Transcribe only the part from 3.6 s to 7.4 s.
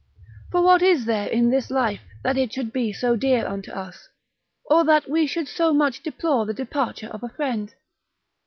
us? or that we should so much deplore the departure of a